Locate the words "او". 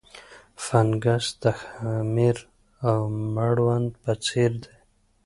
2.87-2.99